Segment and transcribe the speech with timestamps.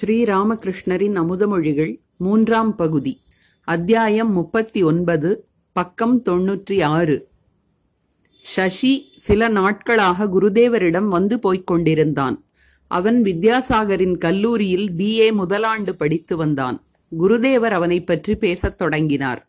[0.00, 3.22] ஸ்ரீராமகிருஷ்ணரின் அமுதமொழிகள் மூன்றாம் பகுதி
[3.60, 7.28] அத்தியாயம் முப்பத்தி ஒன்பது பக்கம் தொன்னூற்றி ஆறு
[8.42, 12.44] சசி சில நாட்களாக குருதேவரிடம் வந்து போய்க் கொண்டிருந்தான்.
[12.86, 16.84] அவன் வித்யாசாகரின் கல்லூரியில் பிஏ முதலாண்டு படித்து வந்தான்.
[17.18, 19.46] குருதேவர் அவனைப் பற்றி பேசத் தொடங்கினார்.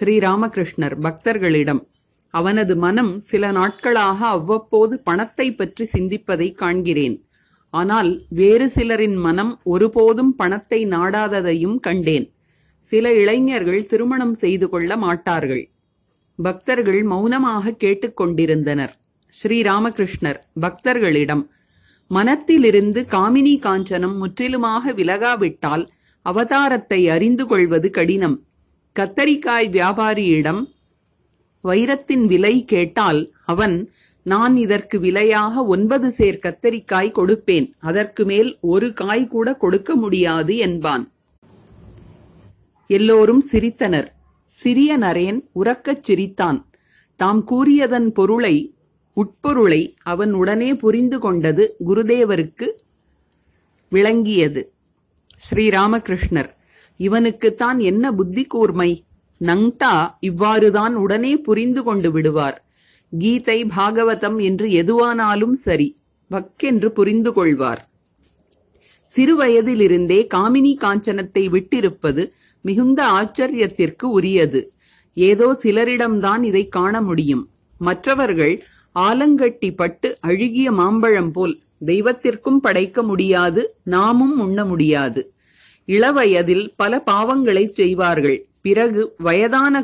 [0.00, 1.86] ஸ்ரீராமகிருஷ்ணர் பக்தர்களிடம்
[2.30, 7.24] அவனது மனம் சில நாட்களாக அவ்வப்போது பணத்தை பற்றி சிந்திப்பதை காண்கிறேன்.
[7.74, 12.26] ஆனால் வேறு சிலரின் மனம் ஒருபோதும் பணத்தை நாடாததையும் கண்டேன்.
[12.86, 15.64] சில இளைஞர்கள் திருமணம் செய்து கொள்ள மாட்டார்கள்.
[16.38, 18.94] பக்தர்கள் மௌனமாக கேட்டுக்கொண்டிருந்தனர்
[19.34, 21.44] ஸ்ரீராமகிருஷ்ணர் பக்தர்களிடம்
[22.10, 25.84] மனத்திலிருந்து காமினி காஞ்சனம் முற்றிலுமாக விலகாவிட்டால்
[26.26, 28.36] அவதாரத்தை அறிந்து கொள்வது கடினம்.
[28.96, 30.62] கத்தரிக்காய் வியாபாரியிடம்
[31.64, 33.76] வைரத்தின் விலை கேட்டால் அவன்
[34.22, 37.72] நான் இதற்கு விலையாக ஒன்பது சேர் கத்தரிக்காய் கொடுப்பேன்.
[37.78, 41.12] அதற்கு மேல் ஒரு காய் கூட கொடுக்க முடியாது என்பான்.
[42.86, 44.08] எல்லோரும் சிரித்தனர்.
[44.44, 46.70] சிறிய நரேன் உறக்கச் சிரித்தான்.
[47.16, 48.74] தாம் கூறியதன் பொருளை
[49.12, 52.68] உட்பொருளை அவன் உடனே புரிந்து கொண்டது குருதேவருக்கு
[53.88, 54.72] விளங்கியது.
[55.50, 56.50] ஸ்ரீராமகிருஷ்ணர்
[56.96, 59.04] இவனுக்குத்தான் என்ன புத்தி கூர்மை?
[59.40, 62.64] நங்டா இவ்வாறுதான் உடனே புரிந்து கொண்டு விடுவார்.
[63.12, 65.88] கீதை பாகவதம் என்று எதுவானாலும் சரி
[66.30, 67.80] வக்கென்று புரிந்து கொள்வார்.
[69.10, 72.24] சிறுவயதிலிருந்தே காமினி காஞ்சனத்தை விட்டிருப்பது
[72.64, 74.60] மிகுந்த ஆச்சரியத்திற்கு உரியது.
[75.16, 77.44] ஏதோ சிலரிடம்தான் இதை காண முடியும்.
[77.78, 78.54] மற்றவர்கள்
[78.98, 81.54] ஆலங்கட்டி பட்டு அழுகிய மாம்பழம் போல்
[81.86, 85.20] தெய்வத்திற்கும் படைக்க முடியாது நாமும் உண்ண முடியாது.
[85.88, 88.38] இளவயதில் பல பாவங்களை செய்வார்கள்.
[88.60, 89.82] பிறகு வயதான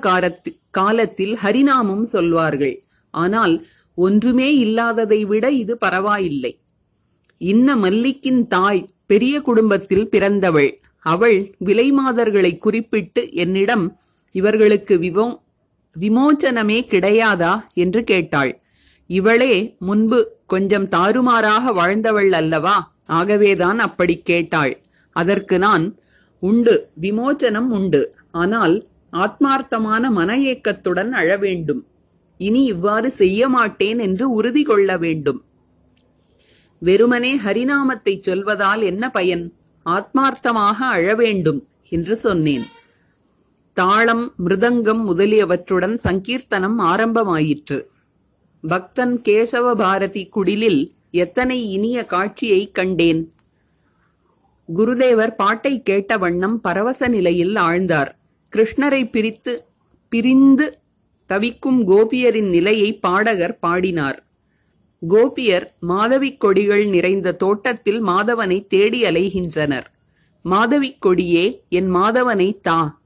[0.71, 2.77] காலத்தில் ஹரிநாமம் சொல்வார்கள்.
[3.17, 3.55] ஆனால்
[3.99, 6.53] ஒன்றுமே இல்லாததை விட இது பரவாயில்லை.
[7.41, 10.71] இன்ன மல்லிக்கின் தாய் பெரிய குடும்பத்தில் பிறந்தவள்.
[11.07, 13.85] அவள் விலைமாதர்களை குறிப்பிட்டு என்னிடம்
[14.35, 15.27] இவர்களுக்கு விமோ
[15.97, 17.53] விமோச்சனமே கிடையாதா?
[17.75, 18.53] என்று கேட்டாள்.
[19.11, 22.77] இவளே முன்பு கொஞ்சம் தாறுமாறாக வாழ்ந்தவள் அல்லவா?
[23.19, 24.73] ஆகவேதான் அப்படி கேட்டாள்.
[25.17, 25.85] அதற்கு நான்
[26.43, 28.03] உண்டு விமோச்சனம் உண்டு.
[28.33, 28.75] ஆனால்
[29.17, 31.83] ஆத்மார்த்தமான மன ஏக்கத்துடன் அழ வேண்டும்.
[32.39, 35.45] இனி இவ்வாறு செய்ய மாட்டேன் என்று உறுதி கொள்ள வேண்டும்.
[36.79, 39.53] வெறுமனே ஹரிநாமத்தை சொல்வதால் என்ன பயன்?
[39.87, 42.67] ஆத்மார்த்தமாக அழ வேண்டும் என்று சொன்னேன்.
[43.73, 47.79] தாளம் மிருதங்கம் முதலியவற்றுடன் சங்கீர்த்தனம் ஆரம்பமாயிற்று.
[48.69, 53.33] பக்தன் கேசவ பாரதி குடிலில் எத்தனை இனிய காட்சியை கண்டேன்?
[54.77, 58.11] குருதேவர் பாட்டை கேட்ட வண்ணம் பரவச நிலையில் ஆழ்ந்தார்.
[58.53, 59.65] கிருஷ்ணரை பிரித்து
[60.09, 60.79] பிரிந்து
[61.27, 64.19] தவிக்கும் கோபியரின் நிலையை பாடகர் பாடினார்.
[65.09, 69.87] கோபியர் மாதவிக் கொடிகள் நிறைந்த தோட்டத்தில் மாதவனை தேடி அலைகின்றனர்.
[70.43, 73.01] மாதவிக் கொடியே என் மாதவனை தா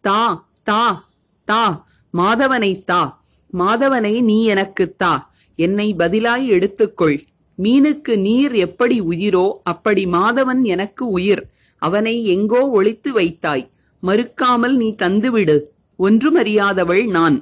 [0.00, 1.10] தா தா
[1.44, 7.18] தா மாதவனை தா மாதவனை நீ எனக்கு தா என்னை பதிலாய் எடுத்துக்கொள்.
[7.62, 11.42] மீனுக்கு நீர் எப்படி உயிரோ அப்படி மாதவன் எனக்கு உயிர்.
[11.78, 13.70] அவனை எங்கோ ஒளித்து வைத்தாய்.
[14.02, 15.56] மறுக்காமல் நீ தந்துவிடு.
[15.98, 17.36] ஒன்றுமறியாதவள் நான்.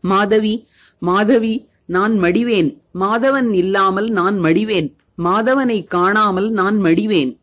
[0.00, 0.68] மாதவி
[0.98, 2.76] மாதவி நான் மடிவேன்.
[3.00, 4.88] மாதவன் இல்லாமல் நான் மடிவேன்.
[5.24, 7.38] மாதவனை காணாமல் நான் மடிவேன்.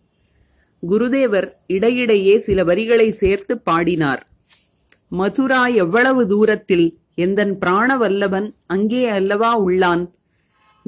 [0.89, 4.27] குருதேவர் இடையிடையே சில வரிகளை சேர்த்து பாடினார்.
[5.09, 10.09] மதுரா எவ்வளவு தூரத்தில் எந்தன் பிராணவல்லவன் அங்கே அல்லவா உள்ளான்?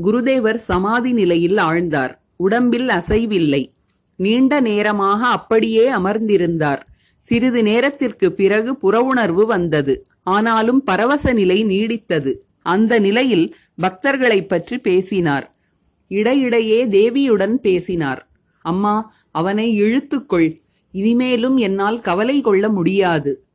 [0.03, 2.13] குருதேவர் சமாதி நிலையில் ஆழ்ந்தார்.
[2.37, 3.71] உடம்பில் அசைவில்லை.
[4.15, 6.79] நீண்ட நேரமாக அப்படியே அமர்ந்திருந்தார்.
[7.19, 10.03] சிறிது நேரத்திற்கு பிறகு புறவுணர்வு வந்தது.
[10.23, 12.37] ஆனாலும் பரவச நிலை நீடித்தது.
[12.61, 15.55] அந்த நிலையில் பக்தர்களைப் பற்றி பேசினார்.
[16.07, 18.29] இடையிடையே தேவியுடன் பேசினார்.
[18.61, 20.57] அம்மா அவனை இழுத்துக்கொள்.
[20.91, 23.45] இனிமேலும் என்னால் கவலை கொள்ள முடியாது.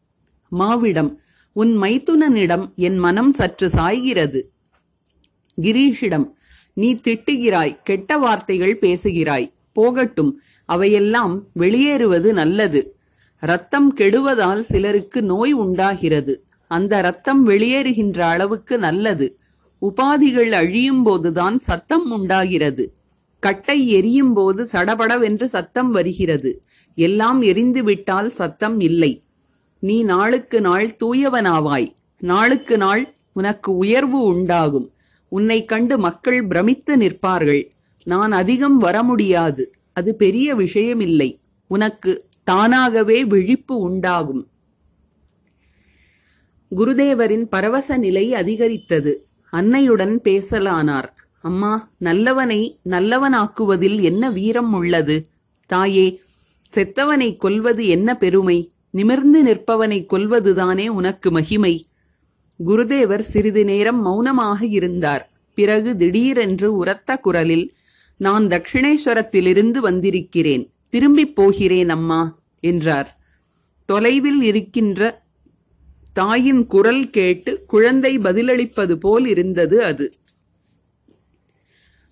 [0.58, 1.16] மாவிடம்
[1.52, 4.42] உன் மைத்துனனிடம் என் மனம் சற்று சாய்கிறது.
[5.60, 6.32] கிரீஷிடம்
[6.74, 9.52] நீ திட்டுகிறாய் கெட்ட வார்த்தைகள் பேசுகிறாய்.
[9.72, 12.96] போகட்டும் அவையெல்லாம் வெளியேறுவது நல்லது.
[13.38, 16.44] ரத்தம் கெடுவதால் சிலருக்கு நோய் உண்டாகிறது.
[16.74, 19.26] அந்த ரத்தம் வெளியேறுகின்ற அளவுக்கு நல்லது.
[19.80, 22.84] உபாதிகள் அழியும் போதுதான் சத்தம் உண்டாகிறது.
[23.42, 26.50] கட்டை எரியும் போது சடபடவென்று சத்தம் வருகிறது.
[26.96, 29.12] எல்லாம் எரிந்து விட்டால் சத்தம் இல்லை.
[29.78, 31.88] நீ நாளுக்கு நாள் தூயவனாவாய்.
[32.20, 34.88] நாளுக்கு நாள் உனக்கு உயர்வு உண்டாகும்.
[35.32, 37.62] உன்னை கண்டு மக்கள் பிரமித்து நிற்பார்கள்.
[38.04, 41.30] நான் அதிகம் வர முடியாது அது பெரிய விஷயமில்லை.
[41.70, 42.12] உனக்கு
[42.44, 44.42] தானாகவே விழிப்பு உண்டாகும்.
[46.70, 49.26] குருதேவரின் பரவச நிலை அதிகரித்தது.
[49.52, 51.08] அன்னையுடன் பேசலானார்.
[51.40, 55.24] அம்மா நல்லவனை நல்லவனாக்குவதில் என்ன வீரம் உள்ளது?
[55.66, 56.20] தாயே
[56.74, 58.70] செத்தவனை கொல்வது என்ன பெருமை?
[58.90, 61.84] நிமிர்ந்து நிற்பவனை கொல்வதுதானே உனக்கு மகிமை.
[62.66, 65.30] குருதேவர் சிறிது நேரம் மௌனமாக இருந்தார்.
[65.54, 67.70] பிறகு திடீரென்று உரத்த குரலில்
[68.16, 70.72] நான் தட்சிணேஸ்வரத்திலிருந்து வந்திருக்கிறேன்.
[70.88, 73.18] திரும்பிப் போகிறேன் அம்மா என்றார்.
[73.84, 75.23] தொலைவில் இருக்கின்ற
[76.14, 80.12] தாயின் குரல் கேட்டு குழந்தை பதிலளிப்பது போல் இருந்தது அது.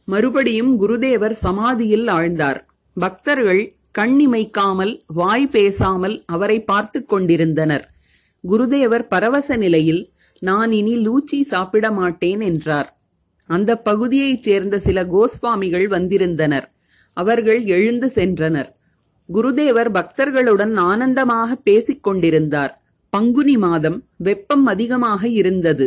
[0.04, 2.60] மறுபடியும் குருதேவர் சமாதியில் ஆழ்ந்தார்.
[2.94, 7.88] பக்தர்கள் கண்ணிமைக்காமல் வாய் பேசாமல் அவரை பார்த்து கொண்டிருந்தனர்.
[8.50, 12.96] குருதேவர் பரவச நிலையில் நான் இனி லூச்சி சாப்பிட மாட்டேன் என்றார்.
[13.46, 16.72] அந்த பகுதியைச் சேர்ந்த சில கோஸ்வாமிகள் வந்திருந்தனர்.
[17.12, 18.70] அவர்கள் எழுந்து சென்றனர்.
[19.34, 22.81] குருதேவர் பக்தர்களுடன் ஆனந்தமாக பேசிக் கொண்டிருந்தார்.
[23.12, 25.86] பங்குனி மாதம் வெப்பம் அதிகமாக இருந்தது.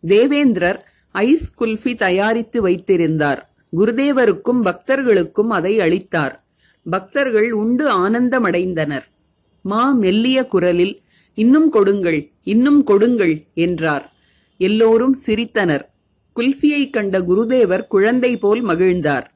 [0.00, 3.40] தேவேந்திரர் ஐஸ் குல்ஃபி தயாரித்து வைத்திருந்தார்.
[3.76, 6.34] குருதேவருக்கும் பக்தர்களுக்கும் அதை அளித்தார்.
[6.86, 9.06] பக்தர்கள் உண்டு ஆனந்தமடைந்தனர்.
[9.62, 10.98] மா மெல்லிய குரலில்
[11.34, 14.12] இன்னும் கொடுங்கள் இன்னும் கொடுங்கள் என்றார்.
[14.58, 15.84] எல்லோரும் சிரித்தனர்.
[16.36, 19.26] குல்ஃபியை கண்ட குருதேவர் குழந்தை போல் மகிழ்ந்தார்.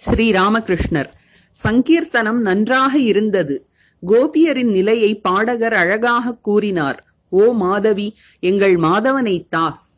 [0.00, 1.10] ஸ்ரீராமகிருஷ்ணர்
[1.64, 3.64] சங்கீர்த்தனம் நன்றாக இருந்தது.
[4.06, 9.88] கோபியரின் நிலையை பாடகர் அழகாக கூறினார் ஓ மாதவி எங்கள் மாதவனை தா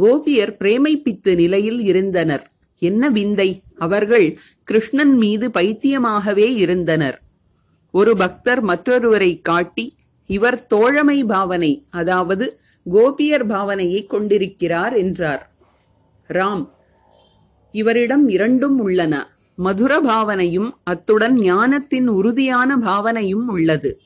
[0.00, 2.50] கோபியர் பிரேமைப்பித்து நிலையில் இருந்தனர்.
[2.78, 3.60] என்ன விந்தை?
[3.76, 7.22] அவர்கள் கிருஷ்ணன் மீது பைத்தியமாகவே இருந்தனர்.
[7.90, 12.58] ஒரு பக்தர் மற்றொருவரை காட்டி இவர் தோழமை பாவனை அதாவது
[12.90, 15.52] கோபியர் பாவனையை கொண்டிருக்கிறார் என்றார்.
[16.28, 16.68] ராம்
[17.72, 19.31] இவரிடம் இரண்டும் உள்ளன.
[19.54, 24.00] மதுர பாவனையும் அத்துடன் ஞானத்தின் உறுதியான பாவனையும் உள்ளது.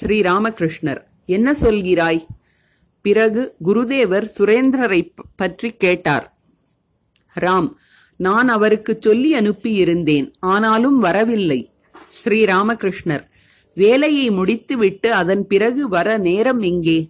[0.00, 2.22] ஸ்ரீராமகிருஷ்ணர் என்ன சொல்கிறாய்?
[3.02, 6.36] பிறகு குருதேவர் சுரேந்திரரை பற்றி கேட்டார்.
[7.40, 7.70] ராம்
[8.16, 11.70] நான் அவருக்கு சொல்லி அனுப்பியிருந்தேன் ஆனாலும் வரவில்லை.
[12.24, 13.24] ஸ்ரீராமகிருஷ்ணர்
[13.74, 17.08] வேலையை முடித்துவிட்டு அதன் பிறகு வர நேரம் எங்கே?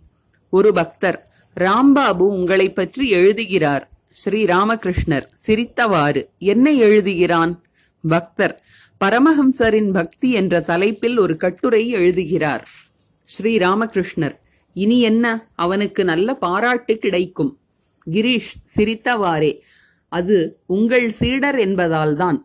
[0.50, 1.28] ஒரு பக்தர்
[1.60, 3.90] ராம்பாபு உங்களை பற்றி எழுதுகிறார்.
[4.24, 7.60] ஸ்ரீராமகிருஷ்ணர் சிரித்தவாறு என்ன எழுதுகிறான்?
[8.08, 8.62] பக்தர்
[9.04, 12.68] பரமஹம்சரின் பக்தி என்ற தலைப்பில் ஒரு கட்டுரை எழுதுகிறார்.
[13.38, 14.36] ஸ்ரீராமகிருஷ்ணர்
[14.74, 15.48] இனி என்ன?
[15.54, 17.58] அவனுக்கு நல்ல பாராட்டு கிடைக்கும்.
[18.10, 19.58] கிரீஷ் சிரித்தவாறே
[20.08, 22.38] அது உங்கள் சீடர் என்பதால்தான்.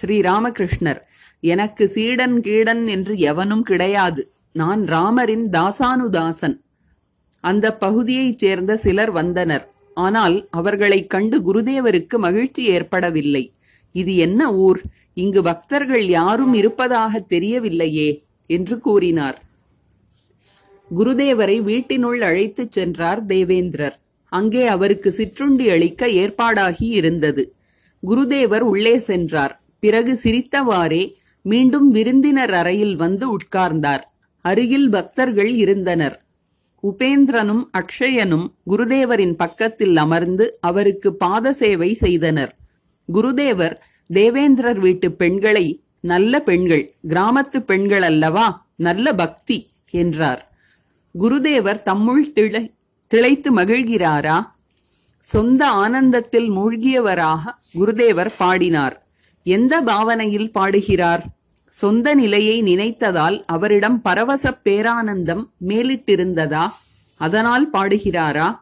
[0.00, 1.02] ஸ்ரீராமகிருஷ்ணர்
[1.40, 4.30] எனக்கு சீடன் கீடன் என்று எவனும் கிடையாது.
[4.52, 6.60] நான் ராமரின் தாசானுதாசன்.
[7.40, 9.74] அந்த பகுதியைச் சேர்ந்த சிலர் வந்தனர்.
[9.96, 13.52] ஆனால் அவர்களைக் கண்டு குருதேவருக்கு மகிழ்ச்சி ஏற்படவில்லை.
[13.92, 14.80] இது என்ன ஊர்?
[15.14, 19.42] இங்கு பக்தர்கள் யாரும் இருப்பதாக தெரியவில்லையே என்று கூறினார்.
[20.98, 23.98] குருதேவரை வீட்டினுள் அழைத்துச் சென்றார் தேவேந்திரர்.
[24.28, 27.54] அங்கே அவருக்கு சிற்றுண்டி அளிக்க ஏற்பாடாகி இருந்தது.
[28.06, 29.60] குருதேவர் உள்ளே சென்றார்.
[29.78, 31.12] பிறகு சிரித்தவாறே
[31.42, 34.04] மீண்டும் விருந்தினர் அறையில் வந்து உட்கார்ந்தார்.
[34.42, 36.25] அருகில் பக்தர்கள் இருந்தனர்.
[36.82, 42.56] உபேந்திரனும் அக்ஷயனும் குருதேவரின் பக்கத்தில் அமர்ந்து அவருக்கு பாத சேவை செய்தனர்.
[43.12, 43.76] குருதேவர்
[44.06, 48.66] தேவேந்திரர் வீட்டு பெண்களை நல்ல பெண்கள் கிராமத்து பெண்கள் அல்லவா?
[48.76, 50.52] நல்ல பக்தி என்றார்.
[51.20, 52.74] குருதேவர் தம்முள் திளை
[53.14, 54.40] திளைத்து மகிழ்கிறாரா?
[55.20, 59.06] சொந்த ஆனந்தத்தில் மூழ்கியவராக குருதேவர் பாடினார்.
[59.42, 61.24] எந்த பாவனையில் பாடுகிறார்?
[61.76, 66.70] சொந்த நிலையை நினைத்ததால் அவரிடம் பரவச பேரானந்தம் மேலிட்டிருந்ததா?
[67.16, 68.60] அதனால் பாடுகிறாரா?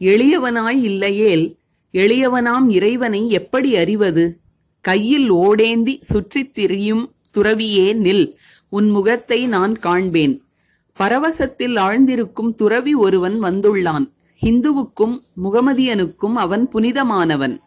[0.00, 1.56] எளியவனாய் இல்லையேல்
[1.92, 4.40] எளியவனாம் இறைவனை எப்படி அறிவது?
[4.80, 8.32] கையில் ஓடேந்தி சுற்றித் திரியும் துறவியே நில்
[8.68, 10.44] உன் முகத்தை நான் காண்பேன்.
[10.98, 14.12] பரவசத்தில் ஆழ்ந்திருக்கும் துறவி ஒருவன் வந்துள்ளான்.
[14.42, 17.58] ஹிந்துவுக்கும் முகமதியனுக்கும் அவன் புனிதமானவன்.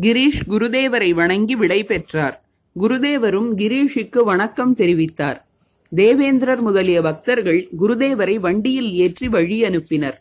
[0.00, 2.47] கிரீஷ் குருதேவரை வணங்கி விடை பெற்றார்.
[2.76, 5.40] குருதேவரும் கிரீஷுக்கு வணக்கம் தெரிவித்தார்.
[5.94, 10.14] தேவேந்திரர் முதலிய பக்தர்கள் குருதேவரை வண்டியில் ஏற்றி வழி அனுப்பினர்.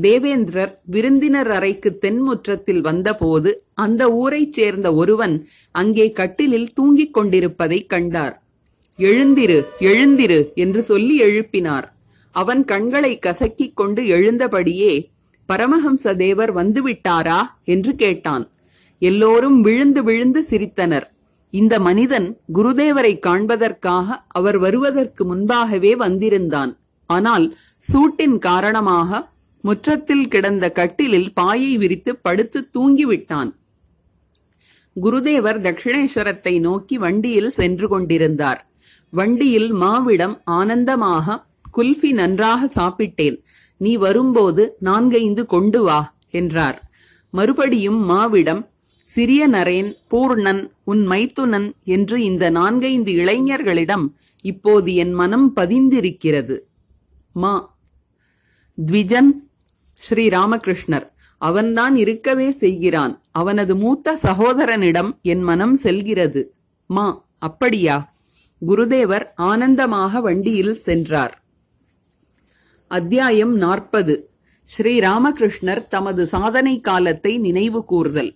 [0.00, 8.42] தேவேந்திரர் விருந்தினர் அறைக்கு தென்முற்றத்தில் வந்தபோது அந்த ஊரைச் சேர்ந்த ஒருவன் அங்கே கட்டிலில் தூங்கிக் கொண்டிருப்பதைக் கண்டார்.
[8.98, 11.84] எழுந்திரு எழுந்திரு என்று சொல்லி எழுப்பினார்.
[12.30, 15.04] அவன் கண்களை கசக்கிக் கொண்டு எழுந்தபடியே
[15.48, 17.40] பரமஹம்ச தேவர் வந்துவிட்டாரா?
[17.64, 18.50] என்று கேட்டான்.
[18.98, 21.08] எல்லோரும் விழுந்து விழுந்து சிரித்தனர்.
[21.52, 26.72] இந்த மனிதன் குருதேவரை காண்பதற்காக அவர் வருவதற்கு முன்பாகவே வந்திருந்தான்.
[27.06, 27.46] ஆனால்
[27.92, 29.20] சூட்டின் காரணமாக
[29.60, 33.50] முற்றத்தில் கிடந்த கட்டிலில் பாயை விரித்து படுத்து தூங்கிவிட்டான்.
[34.96, 38.60] குருதேவர் தட்சிணேஸ்வரத்தை நோக்கி வண்டியில் சென்று கொண்டிருந்தார்.
[39.12, 41.36] வண்டியில் மாவிடம் ஆனந்தமாக
[41.78, 43.36] குல்ஃபி நன்றாக சாப்பிட்டேன்.
[43.76, 46.78] நீ வரும்போது நான்கைந்து கொண்டு வா என்றார்.
[47.30, 48.62] மறுபடியும் மாவிடம்
[49.10, 54.06] சிறிய நரேன் பூர்ணன் உன் மைத்துனன் என்று இந்த நான்கைந்து இளைஞர்களிடம்
[54.42, 56.60] இப்போது என் மனம் பதிந்திருக்கிறது.
[57.32, 57.76] மா.
[58.86, 59.30] த்விஜன்
[59.94, 61.06] ஸ்ரீ ராமகிருஷ்ணர்
[61.38, 63.22] அவன்தான் இருக்கவே செய்கிறான்.
[63.30, 66.54] அவனது மூத்த சகோதரனிடம் என் மனம் செல்கிறது.
[66.86, 67.26] மா.
[67.38, 68.12] அப்படியா?
[68.66, 71.42] குருதேவர் ஆனந்தமாக வண்டியில் சென்றார்.
[72.88, 74.30] அத்தியாயம் நாற்பது.
[74.64, 78.34] ஸ்ரீ ராமகிருஷ்ணர் தமது சாதனை காலத்தை நினைவு கூர்தல்.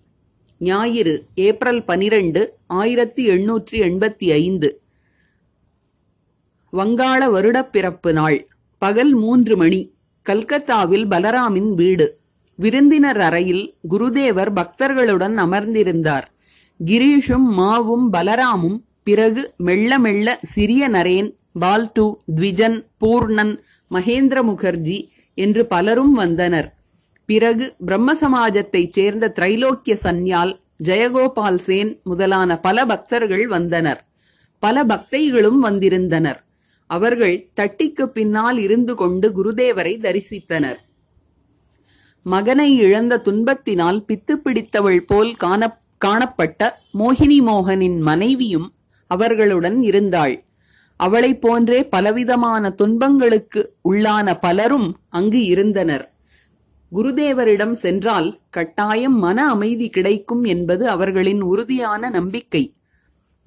[0.68, 1.14] ஞாயிறு
[1.46, 2.40] ஏப்ரல் பனிரெண்டு
[2.80, 4.68] ஆயிரத்தி எண்ணூற்றி எண்பத்தி ஐந்து.
[6.72, 8.38] வங்காள வருடப்பிறப்பு நாள்
[8.82, 9.80] பகல் மூன்று மணி
[10.26, 12.06] கல்கத்தாவில் பலராமின் வீடு.
[12.58, 16.26] விருந்தினர் அறையில் குருதேவர் பக்தர்களுடன் அமர்ந்திருந்தார்.
[16.80, 18.78] கிரீஷும் மாவும் பலராமும்
[19.08, 21.28] பிறகு மெல்ல மெல்ல சிறிய நரேன்
[21.60, 22.04] பால்டு
[22.36, 23.52] த்விஜன் பூர்ணன்
[23.90, 24.98] மகேந்திர முகர்ஜி
[25.38, 26.68] என்று பலரும் வந்தனர்.
[27.26, 34.04] பிறகு பிரம்ம சமாஜத்தைச் சேர்ந்த திரைலோக்கிய சந்யால் ஜெயகோபால் சேன் முதலான பல பக்தர்கள் வந்தனர்.
[34.58, 36.42] பல பக்தைகளும் வந்திருந்தனர்.
[36.86, 40.76] அவர்கள் தட்டிக்கு பின்னால் இருந்து கொண்டு குருதேவரை தரிசித்தனர்.
[42.22, 48.72] மகனை இழந்த துன்பத்தினால் பித்து பிடித்தவள் போல் காண காணப்பட்ட மோகினி மோகனின் மனைவியும்
[49.06, 50.44] அவர்களுடன் இருந்தாள்.
[50.96, 56.13] அவளைப் போன்றே பலவிதமான துன்பங்களுக்கு உள்ளான பலரும் அங்கு இருந்தனர்.
[56.94, 62.72] குருதேவரிடம் சென்றால் கட்டாயம் மன அமைதி கிடைக்கும் என்பது அவர்களின் உறுதியான நம்பிக்கை.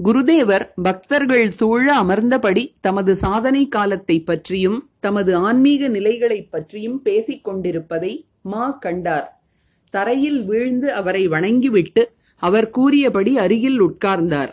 [0.04, 8.72] குருதேவர் பக்தர்கள் சூழ அமர்ந்தபடி தமது சாதனை காலத்தை பற்றியும் தமது ஆன்மீக நிலைகளைப் பற்றியும் பேசிக் கொண்டிருப்பதை மா
[8.72, 9.42] கண்டார்.
[9.90, 14.52] தரையில் வீழ்ந்து அவரை வணங்கிவிட்டு அவர் கூறியபடி அருகில் உட்கார்ந்தார்.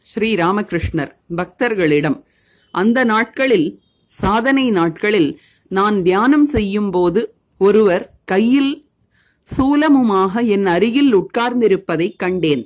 [0.00, 2.22] ஸ்ரீ ராமகிருஷ்ணர் பக்தர்களிடம்
[2.70, 8.72] அந்த நாட்களில் சாதனை நாட்களில் நான் தியானம் செய்யும் போது ஒருவர் கையில்
[9.48, 12.62] சூலமுமாக என் அருகில் உட்கார்ந்திருப்பதைக் கண்டேன்.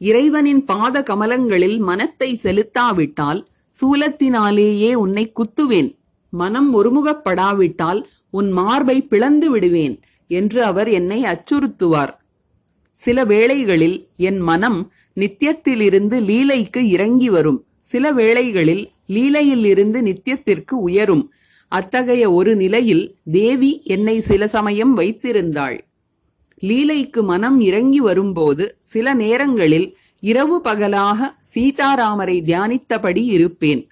[0.00, 3.40] இறைவனின் பாத கமலங்களில் மனத்தை செலுத்தாவிட்டால்
[3.76, 5.90] சூலத்தினாலேயே உன்னை குத்துவேன்.
[6.32, 8.00] மனம் ஒருமுகப்படாவிட்டால்
[8.30, 9.94] உன் மார்பை பிளந்து விடுவேன்
[10.30, 12.12] என்று அவர் என்னை அச்சுறுத்துவார்.
[13.00, 14.80] சில வேளைகளில் என் மனம்
[15.16, 17.60] நித்தியத்திலிருந்து லீலைக்கு இறங்கி வரும்.
[17.92, 21.24] சில வேளைகளில் லீலையிலிருந்து நித்தியத்திற்கு உயரும்.
[21.72, 25.80] அத்தகைய ஒரு நிலையில் தேவி என்னை சில சமயம் வைத்திருந்தாள்.
[26.58, 33.82] லீலைக்கு மனம் இறங்கி வரும்போது சில நேரங்களில் இரவு பகலாக சீதாராமரை தியானித்தபடி இருப்பேன்.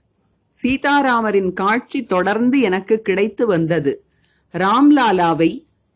[0.50, 4.04] சீதாராமரின் காட்சி தொடர்ந்து எனக்கு கிடைத்து வந்தது.
[4.52, 5.50] ராம்லாலாவை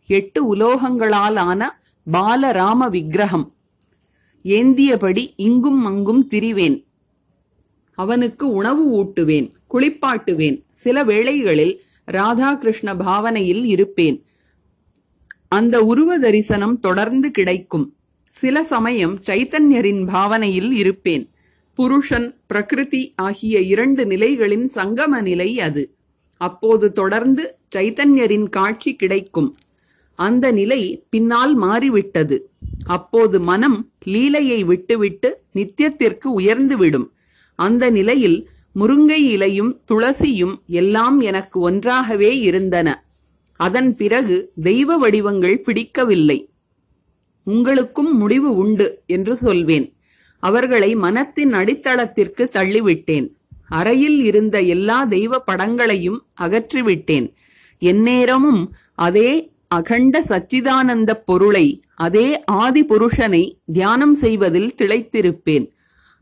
[0.06, 1.80] எட்டு உலோகங்களால் ஆன
[2.12, 3.52] பாலராம விக்கிரகம்
[4.44, 6.84] ஏந்தியபடி இங்கும் அங்கும் திரிவேன்.
[7.98, 9.50] அவனுக்கு உணவு ஊட்டுவேன்.
[9.74, 10.64] குளிப்பாட்டுவேன்.
[10.70, 11.80] சில வேளைகளில்
[12.12, 14.24] ராதாகிருஷ்ண பாவனையில் இருப்பேன்.
[15.48, 17.96] அந்த உருவ தரிசனம் தொடர்ந்து கிடைக்கும்.
[18.28, 21.30] சில சமயம் சைத்தன்யரின் பாவனையில் இருப்பேன்.
[21.74, 25.94] புருஷன் பிரகிருதி ஆகிய இரண்டு நிலைகளின் சங்கம நிலை அது.
[26.36, 29.56] அப்போது தொடர்ந்து சைத்தன்யரின் காட்சி கிடைக்கும்.
[30.14, 32.50] அந்த நிலை பின்னால் மாறிவிட்டது.
[32.86, 37.08] அப்போது மனம் லீலையை விட்டுவிட்டு நித்தியத்திற்கு உயர்ந்துவிடும்.
[37.54, 43.06] அந்த நிலையில் முருங்கை இலையும் துளசியும் எல்லாம் எனக்கு ஒன்றாகவே இருந்தன.
[43.56, 46.50] அதன் பிறகு தெய்வ வடிவங்கள் பிடிக்கவில்லை.
[47.44, 49.96] உங்களுக்கும் முடிவு உண்டு என்று சொல்வேன்.
[50.38, 53.28] அவர்களை மனத்தின் அடித்தளத்திற்கு தள்ளிவிட்டேன்.
[53.68, 57.32] அறையில் இருந்த எல்லா தெய்வ படங்களையும் அகற்றிவிட்டேன்.
[57.78, 65.70] எந்நேரமும் அதே அகண்ட சச்சிதானந்த பொருளை அதே ஆதி புருஷனை தியானம் செய்வதில் திளைத்திருப்பேன்.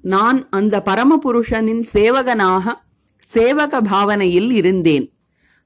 [0.02, 2.74] நான் அந்த பரமபுருஷனின் சேவகனாக
[3.34, 5.12] சேவக பாவனையில் இருந்தேன்.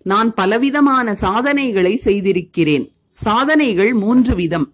[0.02, 2.92] நான் பலவிதமான சாதனைகளை செய்திருக்கிறேன்.
[3.12, 4.72] சாதனைகள் மூன்று விதம்.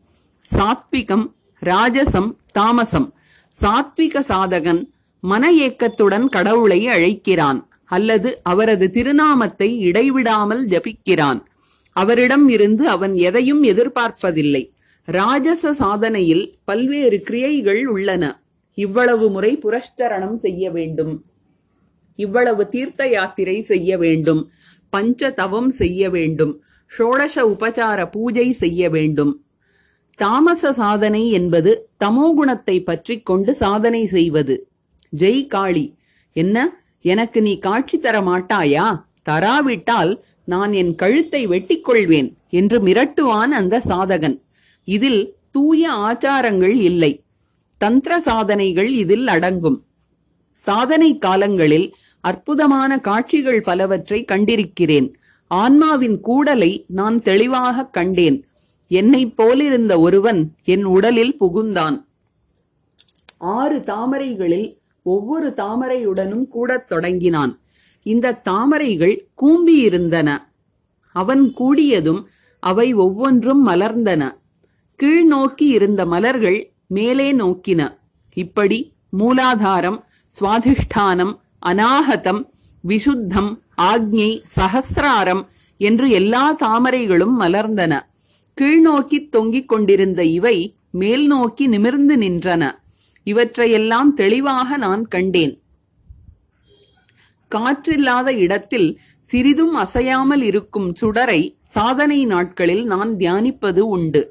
[0.55, 1.33] சாத்விகம்
[1.65, 3.15] ராஜசம் தாமசம்.
[3.63, 4.91] சாத்விக சாதகன்
[5.21, 11.45] மன ஏக்கத்துடன் கடவுளை அழைக்கிறான் அல்லது அவரது திருநாமத்தை இடைவிடாமல் ஜபிக்கிறான்.
[11.93, 14.71] அவரிடம் இருந்து அவன் எதையும் எதிர்பார்ப்பதில்லை.
[15.05, 18.42] ராஜச சாதனையில் பல்வேறு கிரியைகள் உள்ளன.
[18.75, 21.25] இவ்வளவு முறை புரஷ்டரணம் செய்ய வேண்டும்.
[22.17, 24.51] இவ்வளவு தீர்த்த யாத்திரை செய்ய வேண்டும்.
[24.91, 26.63] பஞ்ச தவம் செய்ய வேண்டும்.
[26.99, 29.45] ஷோடச உபசார பூஜை செய்ய வேண்டும்.
[30.15, 34.69] தாமச சாதனை என்பது தமோகுணத்தை பற்றி கொண்டு சாதனை செய்வது.
[35.19, 35.97] ஜெய் காளி
[36.33, 36.83] என்ன?
[37.01, 39.05] எனக்கு நீ காட்சி தர மாட்டாயா?
[39.29, 44.43] தராவிட்டால் நான் என் கழுத்தை வெட்டிக்கொள்வேன் என்று மிரட்டுவான் அந்த சாதகன்.
[44.85, 47.22] இதில் தூய ஆச்சாரங்கள் இல்லை.
[47.83, 49.85] தந்திர சாதனைகள் இதில் அடங்கும்.
[50.53, 55.13] சாதனை காலங்களில் அற்புதமான காட்சிகள் பலவற்றை கண்டிருக்கிறேன்.
[55.49, 58.45] ஆன்மாவின் கூடலை நான் தெளிவாக கண்டேன்.
[58.89, 62.05] என்னைப் போலிருந்த ஒருவன் என் உடலில் புகுந்தான்.
[63.39, 67.61] ஆறு தாமரைகளில் ஒவ்வொரு தாமரையுடனும் கூடத் தொடங்கினான்.
[68.03, 70.39] இந்த தாமரைகள் கூம்பியிருந்தன.
[71.13, 72.25] அவன் கூடியதும்
[72.61, 74.33] அவை ஒவ்வொன்றும் மலர்ந்தன.
[74.97, 77.81] கீழ் நோக்கி இருந்த மலர்கள் மேலே நோக்கின.
[78.35, 78.79] இப்படி
[79.19, 79.99] மூலாதாரம்
[80.35, 81.35] சுவாதிஷ்டானம்
[81.67, 82.43] அநாகதம்
[82.89, 83.51] விசுத்தம்
[83.83, 85.43] ஆக்ஞை சகசிராரம்
[85.77, 87.93] என்று எல்லா தாமரைகளும் மலர்ந்தன.
[88.61, 90.57] கீழ்நோக்கி தொங்கிக் கொண்டிருந்த இவை
[90.91, 92.63] மேல் நோக்கி நிமிர்ந்து நின்றன.
[93.25, 95.55] இவற்றையெல்லாம் தெளிவாக நான் கண்டேன்.
[97.51, 98.89] காற்றில்லாத இடத்தில்
[99.25, 101.41] சிறிதும் அசையாமல் இருக்கும் சுடரை
[101.75, 104.23] சாதனை நாட்களில் நான் தியானிப்பது உண்டு.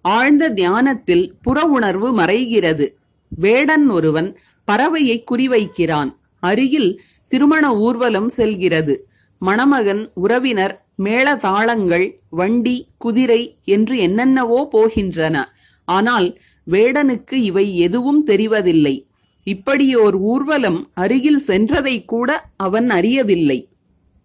[0.00, 2.88] ஆழ்ந்த தியானத்தில் புற உணர்வு மறைகிறது.
[3.28, 4.38] வேடன் ஒருவன்
[4.68, 6.16] பறவையை குறிவைக்கிறான்.
[6.40, 9.08] அருகில் திருமண ஊர்வலம் செல்கிறது.
[9.38, 15.44] மணமகன் உறவினர் மேளதாளங்கள் வண்டி குதிரை என்று என்னென்னவோ போகின்றன.
[15.84, 16.38] ஆனால்
[16.70, 19.06] வேடனுக்கு இவை எதுவும் தெரிவதில்லை.
[19.44, 23.68] இப்படியோர் ஊர்வலம் அருகில் சென்றதை கூட அவன் அறியவில்லை.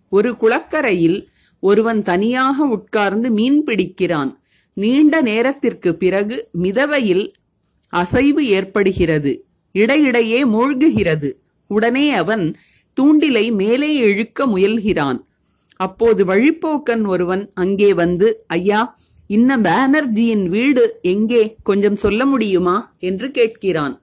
[0.10, 1.27] ஒரு குளக்கரையில்
[1.60, 4.43] ஒருவன் தனியாக உட்கார்ந்து மீன் பிடிக்கிறான்.
[4.74, 7.30] நீண்ட நேரத்திற்கு பிறகு மிதவையில்
[7.89, 9.46] அசைவு ஏற்படுகிறது.
[9.72, 11.32] இடையிடையே மூழ்குகிறது.
[11.68, 12.56] உடனே அவன்
[13.01, 15.20] தூண்டிலை மேலே இழுக்க முயல்கிறான்.
[15.75, 21.56] அப்போது வழிப்போக்கன் ஒருவன் அங்கே வந்து ஐயா இன்ன பேனர்ஜியின் வீடு எங்கே?
[21.63, 22.96] கொஞ்சம் சொல்ல முடியுமா?
[23.00, 24.00] என்று கேட்கிறான்.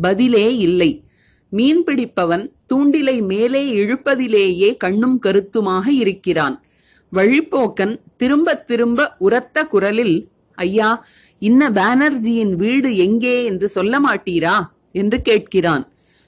[0.00, 1.02] பதிலே இல்லை.
[1.48, 6.64] மீன் பிடிப்பவன் தூண்டிலை மேலே இழுப்பதிலேயே கண்ணும் கருத்துமாக இருக்கிறான்.
[7.12, 11.06] வழிப்போக்கன் திரும்ப திரும்ப உரத்த குரலில் ஐயா
[11.38, 14.60] இன்ன பானர்ஜியின் வீடு எங்கே என்று சொல்ல மாட்டீரா?
[14.92, 15.86] என்று கேட்கிறான்.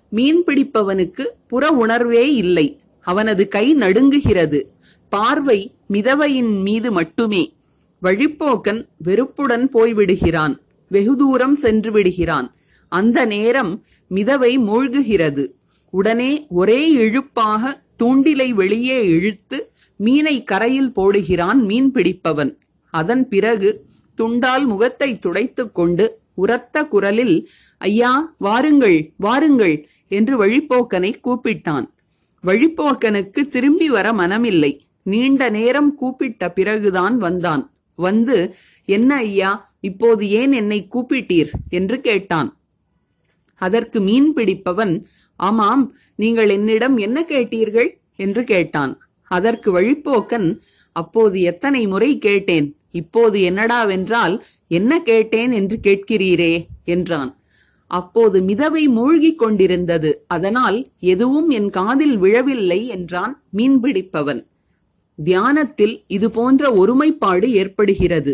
[0.08, 2.78] மீன் பிடிப்பவனுக்கு புற உணர்வே இல்லை.
[3.00, 4.64] அவனது கை நடுங்குகிறது.
[5.08, 7.54] பார்வை மிதவையின் மீது மட்டுமே.
[8.02, 10.58] வழிப்போக்கன் வெறுப்புடன் போய்விடுகிறான்.
[10.88, 12.54] வெகு தூரம் சென்று விடுகிறான்.
[12.88, 15.52] அந்த நேரம் மிதவை மூழ்குகிறது.
[15.90, 22.52] உடனே ஒரே இழுப்பாக தூண்டிலை வெளியே இழுத்து மீனை கரையில் போடுகிறான் மீன் பிடிப்பவன்.
[22.90, 23.70] அதன் பிறகு
[24.18, 31.86] துண்டால் முகத்தை துடைத்துக் கொண்டு உரத்த குரலில் ஐயா வாருங்கள் வாருங்கள் என்று வழிப்போக்கனை கூப்பிட்டான்.
[32.44, 34.72] வழிப்போக்கனுக்கு திரும்பி வர மனமில்லை.
[35.02, 37.64] நீண்ட நேரம் கூப்பிட்ட பிறகுதான் வந்தான்.
[37.94, 41.50] வந்து என்ன ஐயா இப்போது ஏன் என்னை கூப்பிட்டீர்?
[41.68, 42.50] என்று கேட்டான்.
[43.60, 44.94] அதற்கு மீன் பிடிப்பவன்
[45.40, 45.84] ஆமாம்
[46.16, 47.90] நீங்கள் என்னிடம் என்ன கேட்டீர்கள்?
[48.16, 48.92] என்று கேட்டான்.
[49.30, 50.48] அதற்கு வழிப்போக்கன்
[50.96, 52.68] அப்போது எத்தனை முறை கேட்டேன்?
[52.92, 54.34] இப்போது என்னடாவென்றால்
[54.68, 57.30] என்ன கேட்டேன் என்று கேட்கிறீரே என்றான்.
[57.90, 60.10] அப்போது மிதவை மூழ்கிக் கொண்டிருந்தது.
[60.26, 60.78] அதனால்
[61.12, 64.42] எதுவும் என் காதில் விழவில்லை என்றான் மீன்பிடிப்பவன்
[65.18, 68.32] தியானத்தில் இது போன்ற ஒருமைப்பாடு ஏற்படுகிறது.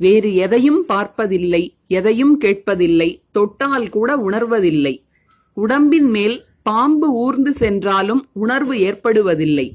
[0.00, 4.94] வேறு எதையும் பார்ப்பதில்லை எதையும் கேட்பதில்லை தொட்டால் கூட உணர்வதில்லை.
[5.56, 9.68] உடம்பின் மேல் பாம்பு ஊர்ந்து சென்றாலும் உணர்வு ஏற்படுவதில்லை.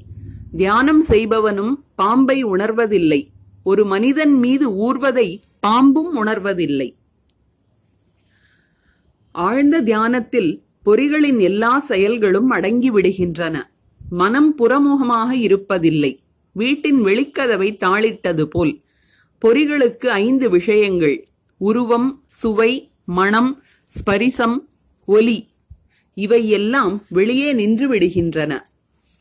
[0.56, 3.26] தியானம் செய்பவனும் பாம்பை உணர்வதில்லை.
[3.64, 6.94] ஒரு மனிதன் மீது ஊர்வதை பாம்பும் உணர்வதில்லை.
[9.32, 13.62] ஆழ்ந்த தியானத்தில் பொறிகளின் எல்லா செயல்களும் அடங்கிவிடுகின்றன.
[14.10, 16.18] மனம் புறமுகமாக இருப்பதில்லை.
[16.52, 18.80] வீட்டின் வெளிக்கதவை தாளிட்டது போல்.
[19.46, 21.28] பொறிகளுக்கு ஐந்து விஷயங்கள்.
[21.56, 24.58] உருவம் சுவை மணம் ஸ்பரிசம்
[25.04, 25.48] ஒலி.
[26.14, 28.60] இவையெல்லாம் வெளியே நின்று விடுகின்றன.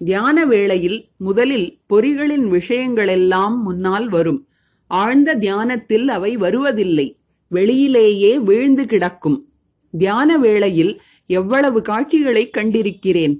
[0.04, 4.48] தியான வேளையில் முதலில் பொறிகளின் விஷயங்களெல்லாம் முன்னால் வரும்.
[4.88, 7.18] ஆழ்ந்த தியானத்தில் அவை வருவதில்லை.
[7.52, 9.50] வெளியிலேயே வீழ்ந்து கிடக்கும்.
[9.98, 13.39] தியான வேளையில் எவ்வளவு காட்சிகளை கண்டிருக்கிறேன்?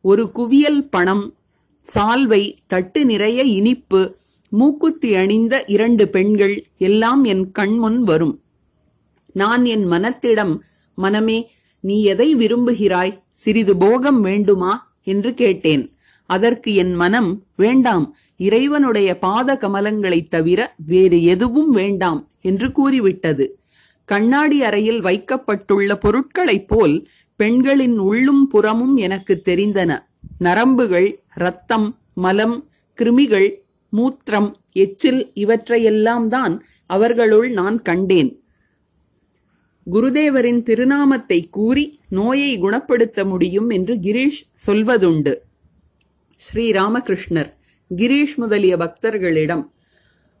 [0.00, 1.34] ஒரு குவியல் பணம்
[1.94, 4.16] சால்வை தட்டு நிறைய இனிப்பு
[4.48, 8.42] மூக்குத்தி அணிந்த இரண்டு பெண்கள் எல்லாம் என் கண்முன் வரும்.
[9.32, 10.58] நான் என் மனத்திடம்
[10.94, 13.22] மனமே நீ எதை விரும்புகிறாய்?
[13.32, 14.94] சிறிது போகம் வேண்டுமா?
[15.02, 15.95] என்று கேட்டேன்.
[16.26, 18.16] அதற்கு என் மனம் வேண்டாம்.
[18.36, 23.58] இறைவனுடைய பாத கமலங்களைத் தவிர வேறு எதுவும் வேண்டாம் என்று கூறிவிட்டது.
[24.04, 29.98] கண்ணாடி அறையில் வைக்கப்பட்டுள்ள பொருட்களைப் போல் பெண்களின் உள்ளும் புறமும் எனக்கு தெரிந்தன.
[30.38, 33.52] நரம்புகள் இரத்தம் மலம் கிருமிகள்
[33.96, 38.40] மூத்திரம் எச்சில் இவற்றையெல்லாம் தான் அவர்களுள் நான் கண்டேன்.
[39.92, 45.34] குருதேவரின் திருநாமத்தை கூறி நோயை குணப்படுத்த முடியும் என்று கிரீஷ் சொல்வதுண்டு.
[46.36, 47.52] ஸ்ரீராமகிருஷ்ணர்
[47.96, 49.70] கிரீஷ் முதலிய பக்தர்களிடம்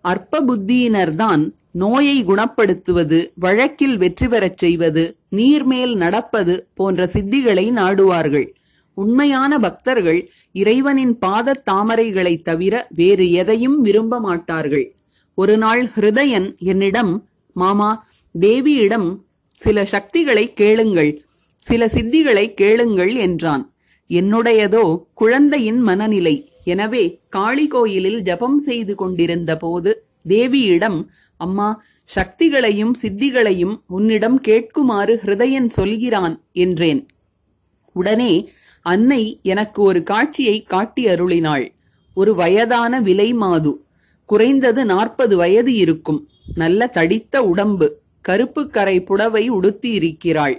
[0.00, 8.54] அற்ப புத்தியினர்தான் நோயை குணப்படுத்துவது வழக்கில் வெற்றி பெறச் செய்வது நீர்மேல் நடப்பது போன்ற சித்திகளை நாடுவார்கள்.
[8.94, 14.94] உண்மையான பக்தர்கள் இறைவனின் பாதத் தாமரைகளைத் தவிர வேறு எதையும் விரும்ப மாட்டார்கள்.
[15.34, 18.06] ஒரு நாள் ஹிருதயன் என்னிடம் மாமா
[18.38, 19.20] தேவியிடம்
[19.52, 21.22] சில சக்திகளை கேளுங்கள்
[21.58, 23.75] சில சித்திகளை கேளுங்கள் என்றான்.
[24.10, 26.36] என்னுடையதோ குழந்தையின் மனநிலை.
[26.64, 29.90] எனவே காளி கோயிலில் ஜபம் செய்து கொண்டிருந்த போது
[30.28, 30.98] தேவியிடம்
[31.40, 31.68] அம்மா
[32.08, 37.00] சக்திகளையும் சித்திகளையும் உன்னிடம் கேட்குமாறு ஹிருதயன் சொல்கிறான் என்றேன்.
[37.96, 38.32] உடனே
[38.82, 41.66] அன்னை எனக்கு ஒரு காட்சியை காட்டி அருளினாள்.
[42.16, 43.72] ஒரு வயதான விலை மாது.
[44.28, 46.20] குறைந்தது நாற்பது வயது இருக்கும்.
[46.54, 47.88] நல்ல தடித்த உடம்பு.
[48.20, 50.56] கருப்பு கரை புடவை உடுத்தி இருக்கிறாள்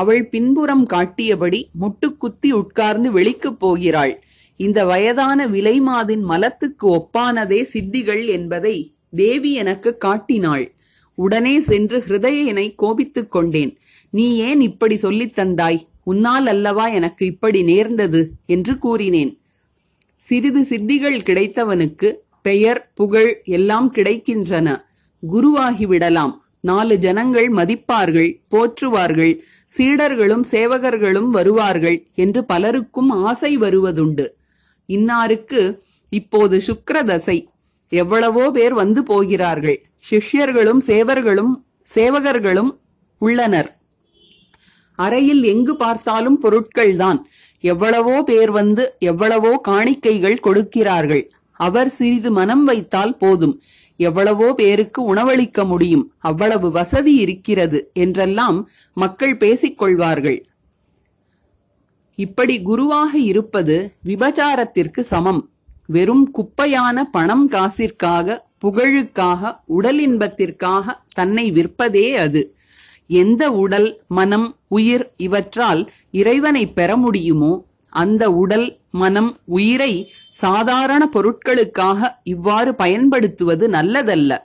[0.00, 4.24] அவள் பின்புறம் காட்டியபடி முட்டுக்குத்தி உட்கார்ந்து வெளிக்குப் போகிறாள்.
[4.56, 10.72] இந்த வயதான விலைமாதின் மலத்துக்கு ஒப்பானதே சித்திகள் என்பதை தேவி எனக்கு காட்டினாள்.
[11.14, 13.76] உடனே சென்று ஹிருதயனை கோபித்துக் கொண்டேன்.
[14.10, 15.80] நீ ஏன் இப்படி சொல்லித் தந்தாய்?
[16.04, 18.30] உன்னால் அல்லவா எனக்கு இப்படி நேர்ந்தது?
[18.46, 19.38] என்று கூறினேன்.
[20.16, 24.80] சிறிது சித்திகள் கிடைத்தவனுக்கு பெயர் புகழ் எல்லாம் கிடைக்கின்றன.
[25.32, 26.34] குருவாகிவிடலாம்.
[26.60, 29.38] நாலு ஜனங்கள் மதிப்பார்கள் போற்றுவார்கள்.
[29.76, 34.26] சீடர்களும் சேவகர்களும் வருவார்கள் என்று பலருக்கும் ஆசை வருவதுண்டு.
[34.88, 35.62] இன்னாருக்கு
[36.08, 37.38] இப்போது சுக்ரதசை
[37.88, 39.78] எவ்வளவோ பேர் வந்து போகிறார்கள்.
[40.10, 41.52] சிஷ்யர்களும் சேவர்களும்
[41.94, 42.70] சேவகர்களும்
[43.18, 43.70] உள்ளனர்.
[44.94, 47.18] அறையில் எங்கு பார்த்தாலும் பொருட்கள்தான்.
[47.60, 51.24] எவ்வளவோ பேர் வந்து எவ்வளவோ காணிக்கைகள் கொடுக்கிறார்கள்.
[51.60, 53.54] அவர் சிறிது மனம் வைத்தால் போதும்.
[54.00, 56.04] எவ்வளவோ பேருக்கு உணவளிக்க முடியும்.
[56.18, 58.58] அவ்வளவு வசதி இருக்கிறது என்றெல்லாம்
[58.94, 60.38] மக்கள் பேசிக்கொள்வார்கள்.
[62.18, 65.42] இப்படி குருவாக இருப்பது விபச்சாரத்திற்கு சமம்.
[65.86, 72.42] வெறும் குப்பையான பணம் காசிற்காக புகழுக்காக உடல் இன்பத்திற்காக தன்னை விற்பதே அது.
[73.20, 77.52] எந்த உடல் மனம் உயிர் இவற்றால் இறைவனை பெற முடியுமோ
[77.90, 84.38] அந்த உடல் மனம் உயிரை சாதாரண பொருட்களுக்காக இவ்வாறு பயன்படுத்துவது நல்லதல்ல.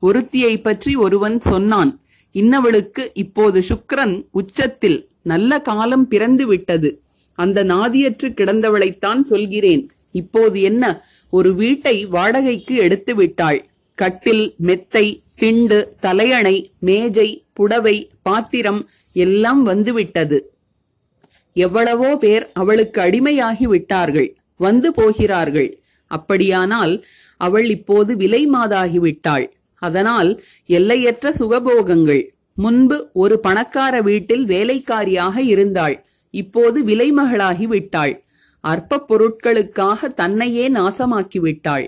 [0.00, 2.00] ஒருத்தியை பற்றி ஒருவன் சொன்னான்
[2.32, 7.02] இன்னவளுக்கு இப்போது சுக்கிரன் உச்சத்தில் நல்ல காலம் பிறந்து விட்டது
[7.34, 9.90] அந்த நாதியற்று கிடந்தவளைத்தான் சொல்கிறேன்.
[10.10, 11.04] இப்போது என்ன?
[11.30, 20.51] ஒரு வீட்டை வாடகைக்கு எடுத்து விட்டாள் கட்டில் மெத்தை திண்டு தலையணை மேஜை புடவை பாத்திரம் எல்லாம் வந்துவிட்டது.
[21.56, 25.70] எவ்வளவோ பேர் அவளுக்கு அடிமையாகி விட்டார்கள் வந்து போகிறார்கள்.
[26.10, 26.94] அப்படியானால்
[27.40, 29.46] அவள் இப்போது விலை மாதாகிவிட்டாள்
[29.82, 30.30] அதனால்
[30.78, 32.22] எல்லையற்ற சுகபோகங்கள்.
[32.54, 35.96] முன்பு ஒரு பணக்கார வீட்டில் வேலைக்காரியாக இருந்தாள்.
[36.34, 38.14] இப்போது விலைமகளாகி விட்டாள்.
[38.64, 41.86] அற்ப பொருட்களுக்காக தன்னையே நாசமாக்கிவிட்டாள்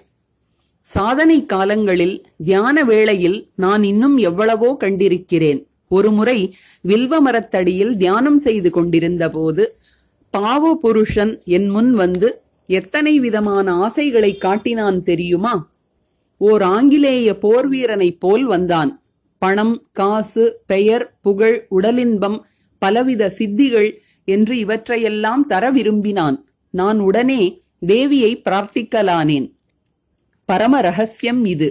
[0.87, 5.61] சாதனை காலங்களில் தியான வேளையில் நான் இன்னும் எவ்வளவோ கண்டிருக்கிறேன்.
[5.95, 6.39] ஒருமுறை
[6.83, 9.65] வில்வ மரத்தடியில் தியானம் செய்து கொண்டிருந்த போது
[10.35, 12.29] பாவ புருஷன் என் முன் வந்து
[12.69, 15.55] எத்தனை விதமான ஆசைகளை காட்டினான் தெரியுமா?
[16.39, 18.91] ஓர் ஆங்கிலேய போர் வீரனைப் போல் வந்தான்.
[19.43, 22.39] பணம் காசு பெயர் புகழ் உடலின்பம்
[22.83, 23.91] பலவித சித்திகள்
[24.25, 26.39] என்று இவற்றையெல்லாம் தர விரும்பினான்.
[26.71, 27.43] நான் உடனே
[27.87, 29.47] தேவியை பிரார்த்திக்கலானேன்.
[30.49, 31.69] பரம ரகசியம் இது.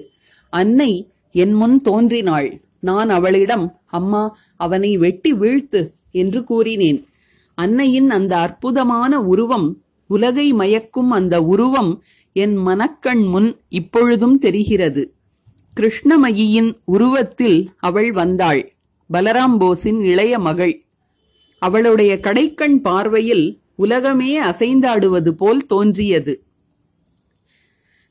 [0.54, 0.92] அன்னை
[1.36, 2.50] என் முன் தோன்றினாள்.
[2.80, 4.24] நான் அவளிடம் அம்மா
[4.56, 7.00] அவனை வெட்டி வீழ்த்து என்று கூறினேன்.
[7.58, 9.68] அன்னையின் அந்த அற்புதமான உருவம்
[10.08, 11.92] உலகை மயக்கும் அந்த உருவம்
[12.36, 15.04] என் மனக்கண் முன் இப்பொழுதும் தெரிகிறது.
[15.78, 18.62] கிருஷ்ணமயியின் உருவத்தில் அவள் வந்தாள்
[19.10, 20.76] பலராம் போஸின் இளைய மகள்.
[21.62, 26.34] அவளுடைய கடைக்கண் பார்வையில் உலகமே அசைந்தாடுவது போல் தோன்றியது.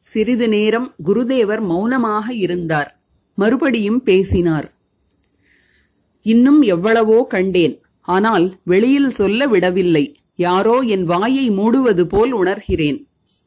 [0.07, 2.91] சிறிது நேரம் குருதேவர் மௌனமாக இருந்தார்.
[3.39, 4.69] மறுபடியும் பேசினார்.
[6.23, 7.75] இன்னும் எவ்வளவோ கண்டேன்.
[8.01, 10.05] ஆனால் வெளியில் சொல்ல விடவில்லை.
[10.35, 12.99] யாரோ என் வாயை மூடுவது போல் உணர்கிறேன்.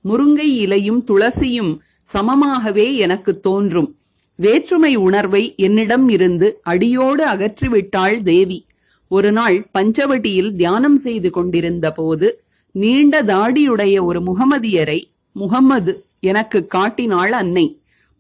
[0.04, 1.78] முருங்கை இலையும் துளசியும்
[2.14, 3.96] சமமாகவே எனக்கு தோன்றும்.
[4.36, 8.66] வேற்றுமை உணர்வை என்னிடம் இருந்து அடியோடு அகற்றிவிட்டாள் தேவி.
[9.08, 12.28] ஒரு நாள் பஞ்சவட்டியில் தியானம் செய்து கொண்டிருந்த போது
[12.72, 15.00] நீண்ட தாடியுடைய ஒரு முகமதியரை
[15.32, 17.66] முகம்மது எனக்கு காட்டினாள் அன்னை.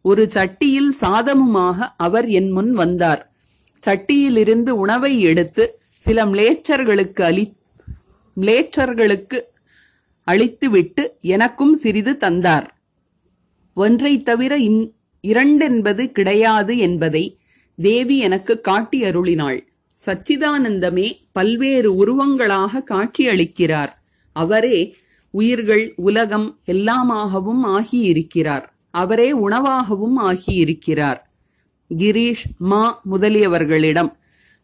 [0.01, 3.21] ஒரு சட்டியில் சாதமுமாக அவர் என் முன் வந்தார்.
[3.85, 7.47] சட்டியிலிருந்து உணவை எடுத்து சில மிளேச்சர்களுக்கு அளி
[8.37, 9.41] மிளேச்சர்களுக்கு
[10.23, 12.77] அளித்துவிட்டு எனக்கும் சிறிது தந்தார்.
[13.73, 14.93] ஒன்றைத் தவிர இன்
[15.27, 17.37] இரண்டென்பது கிடையாது என்பதை
[17.77, 19.67] தேவி எனக்கு காட்டி அருளினாள்.
[20.05, 23.93] சச்சிதானந்தமே பல்வேறு உருவங்களாக காட்சியளிக்கிறார்.
[24.33, 24.95] அவரே
[25.29, 28.63] உயிர்கள் உலகம் எல்லாமாகவும் ஆகியிருக்கிறார்.
[28.91, 31.24] அவரே உணவாகவும் ஆகியிருக்கிறார்.
[31.89, 34.11] கிரீஷ் மா முதலியவர்களிடம்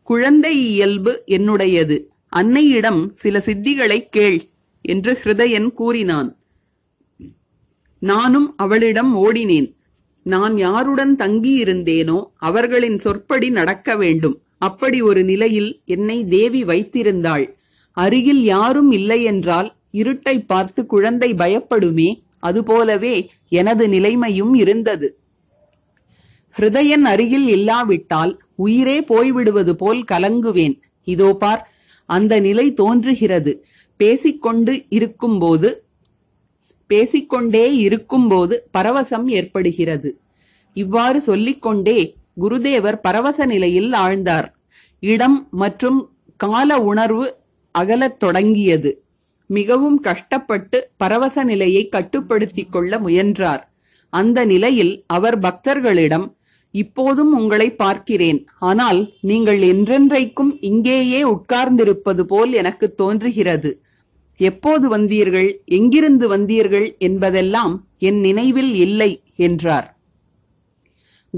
[0.04, 2.06] குழந்தை இயல்பு என்னுடையது.
[2.36, 4.42] அன்னையிடம் சில சித்திகளை கேள்
[4.82, 6.38] என்று ஹிருதயன் கூறினான்.
[8.00, 9.74] நானும் அவளிடம் ஓடினேன்.
[10.24, 14.38] நான் யாருடன் தங்கியிருந்தேனோ அவர்களின் சொற்படி நடக்க வேண்டும்.
[14.58, 17.54] அப்படி ஒரு நிலையில் என்னை தேவி வைத்திருந்தாள்.
[17.92, 22.24] அருகில் யாரும் இல்லையென்றால் இருட்டை பார்த்து குழந்தை பயப்படுமே.
[22.40, 25.21] அதுபோலவே எனது நிலைமையும் இருந்தது.
[26.58, 30.80] ஹிருதயன் அருகில் இல்லாவிட்டால் உயிரே போய்விடுவது போல் கலங்குவேன்.
[31.04, 31.72] இதோ பார்
[32.06, 33.66] அந்த நிலை தோன்றுகிறது.
[33.98, 35.84] பேசிக்கொண்டு இருக்கும்போது
[36.88, 40.20] பேசிக்கொண்டே இருக்கும்போது பரவசம் ஏற்படுகிறது.
[40.74, 44.48] இவ்வாறு சொல்லிக்கொண்டே குருதேவர் பரவச நிலையில் ஆழ்ந்தார்.
[45.00, 47.36] இடம் மற்றும் கால உணர்வு
[47.80, 49.04] அகலத் தொடங்கியது.
[49.46, 53.74] மிகவும் கஷ்டப்பட்டு பரவச நிலையை கட்டுப்படுத்திக் கொள்ள முயன்றார்.
[54.10, 56.34] அந்த நிலையில் அவர் பக்தர்களிடம்
[56.72, 58.48] இப்போதும் உங்களை பார்க்கிறேன்.
[58.60, 63.82] ஆனால் நீங்கள் என்றென்றைக்கும் இங்கேயே உட்கார்ந்திருப்பது போல் எனக்கு தோன்றுகிறது.
[64.40, 65.50] எப்போது வந்தீர்கள்?
[65.66, 66.98] எங்கிருந்து வந்தீர்கள்?
[66.98, 69.96] என்பதெல்லாம் என் நினைவில் இல்லை என்றார்.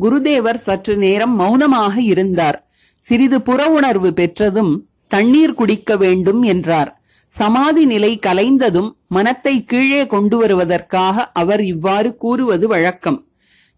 [0.02, 2.67] குருதேவர் சற்று நேரம் மௌனமாக இருந்தார்.
[3.00, 7.02] சிறிது புற உணர்வு பெற்றதும் தண்ணீர் குடிக்க வேண்டும் என்றார்.
[7.28, 13.19] சமாதி நிலை கலைந்ததும் மனத்தை கீழே கொண்டு வருவதற்காக அவர் இவ்வாறு கூறுவது வழக்கம்.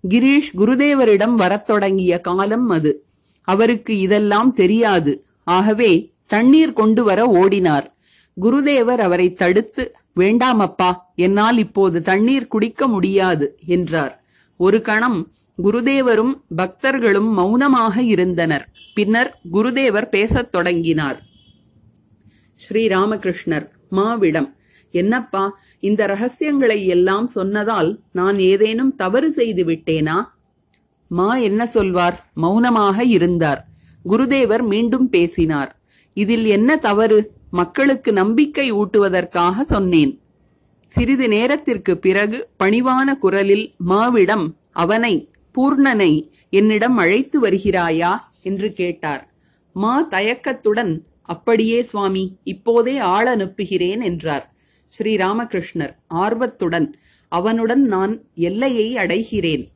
[0.09, 3.05] கிரீஷ் குருதேவரிடம் வரத் தொடங்கிய காலம் அது.
[3.41, 5.25] அவருக்கு இதெல்லாம் தெரியாது.
[5.43, 7.93] ஆகவே தண்ணீர் கொண்டு வர ஓடினார்.
[8.41, 14.23] குருதேவர் அவரை தடுத்து வேண்டாமப்பா என்னால் இப்போது தண்ணீர் குடிக்க முடியாது என்றார்.
[14.57, 15.31] ஒரு கணம்
[15.63, 18.69] குருதேவரும் பக்தர்களும் மௌனமாக இருந்தனர்.
[18.93, 21.21] பின்னர் குருதேவர் பேசத் தொடங்கினார்.
[22.55, 24.53] ஸ்ரீராமகிருஷ்ணர் மாவிடம்
[24.95, 30.17] என்னப்பா இந்த ரகசியங்களை எல்லாம் சொன்னதால் நான் ஏதேனும் தவறு செய்து விட்டேனா?
[31.07, 32.31] மா என்ன சொல்வார்?
[32.33, 33.67] மௌனமாக இருந்தார்.
[34.09, 35.71] குருதேவர் மீண்டும் பேசினார்.
[36.13, 37.33] இதில் என்ன தவறு?
[37.51, 40.21] மக்களுக்கு நம்பிக்கை ஊட்டுவதற்காக சொன்னேன்.
[40.85, 48.13] சிறிது நேரத்திற்கு பிறகு பணிவான குரலில் மாவிடம் அவனை பூர்ணனை என்னிடம் அழைத்து வருகிறாயா?
[48.41, 49.33] என்று கேட்டார்.
[49.73, 54.54] மா தயக்கத்துடன் அப்படியே சுவாமி இப்போதே ஆள் அனுப்புகிறேன் என்றார்.
[54.91, 56.95] ஸ்ரீராமகிருஷ்ணர் ஆர்வத்துடன்
[57.29, 59.67] அவனுடன் நான் எல்லையை அடைகிறேன்.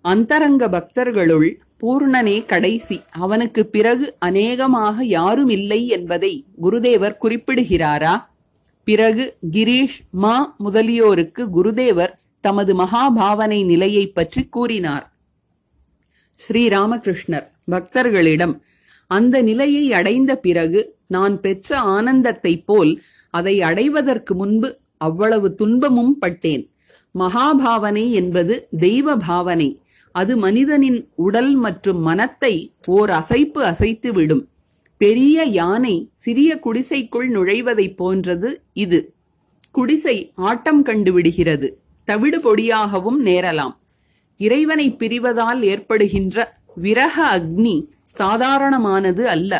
[0.00, 3.02] அந்தரங்க பக்தர்களுள் பூர்ணனே கடைசி.
[3.10, 8.24] அவனுக்கு பிறகு அநேகமாக யாரும் இல்லை என்பதை குருதேவர் குறிப்பிடுகிறாரா?
[8.84, 15.12] பிறகு கிரீஷ் மா முதலியோருக்கு குருதேவர் தமது மகாபாவனை நிலையை பற்றி கூறினார்.
[16.40, 18.60] ஸ்ரீராமகிருஷ்ணர் பக்தர்களிடம்
[19.06, 26.64] அந்த நிலையை அடைந்த பிறகு நான் பெற்ற ஆனந்தத்தைப் போல் அதை அடைவதற்கு முன்பு அவ்வளவு துன்பமும் பட்டேன்.
[27.18, 29.68] மகாபாவனை என்பது தெய்வ பாவனை
[30.12, 32.54] அது மனிதனின் உடல் மற்றும் மனத்தை
[32.86, 34.48] ஓர் அசைப்பு அசைத்து விடும்
[35.00, 39.00] பெரிய யானை சிறிய குடிசைக்குள் நுழைவதைப் போன்றது இது.
[39.70, 41.68] குடிசை ஆட்டம் கண்டு விடுகிறது
[42.04, 43.74] தவிடு பொடியாகவும் நேரலாம்.
[44.40, 46.36] இறைவனை பிரிவதால் ஏற்படுகின்ற
[46.82, 47.76] விரக அக்னி
[48.18, 49.52] சாதாரணமானது அல்ல.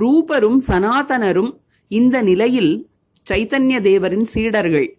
[0.00, 2.88] ரூபரும் சனாதனரும் இந்த நிலையில்
[3.30, 4.96] சைத்தன்ய தேவரின் சீடர்கள்.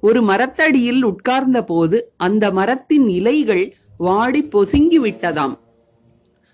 [0.00, 5.58] ஒரு மரத்தடியில் உட்கார்ந்தபோது அந்த மரத்தின் இலைகள் வாடி பொசுங்கி விட்டதாம்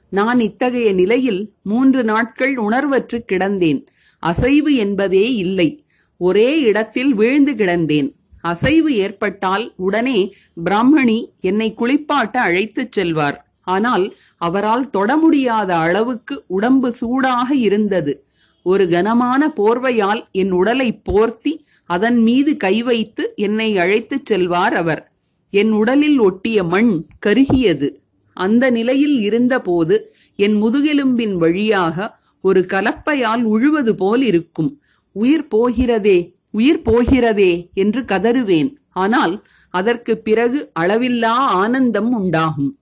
[0.08, 3.86] நான் இத்தகைய நிலையில் மூன்று நாட்கள் உணர்வற்று கிடந்தேன்.
[4.18, 5.84] அசைவு என்பதே இல்லை.
[6.16, 8.12] ஒரே இடத்தில் வீழ்ந்து கிடந்தேன்.
[8.40, 13.51] அசைவு ஏற்பட்டால் உடனே பிராமணி என்னை குளிப்பாட்ட அழைத்துச் செல்வார்.
[13.64, 18.26] ஆனால் அவரால் தொட முடியாத அளவுக்கு உடம்பு சூடாக இருந்தது.
[18.62, 25.12] ஒரு கனமான போர்வையால் என் உடலை போர்த்தி அதன் மீது கை வைத்து என்னை அழைத்துச் செல்வார் அவர்.
[25.50, 27.88] என் உடலில் ஒட்டிய மண் கருகியது.
[28.34, 34.80] அந்த நிலையில் இருந்தபோது என் முதுகெலும்பின் வழியாக ஒரு கலப்பையால் உழுவது போல் இருக்கும்.
[35.12, 38.74] உயிர் போகிறதே உயிர் போகிறதே என்று கதறுவேன்.
[38.92, 42.78] ஆனால் அதற்கு பிறகு அளவில்லா ஆனந்தம் உண்டாகும்.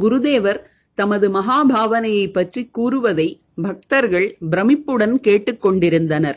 [0.00, 0.60] குருதேவர்
[0.94, 6.36] தமது மகாபாவனையை பற்றி கூறுவதை பக்தர்கள் பிரமிப்புடன் கேட்டுக்கொண்டிருந்தனர்